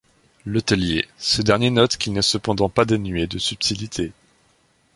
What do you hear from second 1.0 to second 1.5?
ce